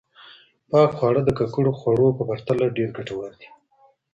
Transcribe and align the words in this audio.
پاک 0.69 0.89
خواړه 0.97 1.21
د 1.25 1.29
ککړو 1.39 1.71
خوړو 1.79 2.07
په 2.17 2.23
پرتله 2.29 2.65
ډېر 2.77 2.89
ګټور 2.97 3.31
دي. 3.39 3.49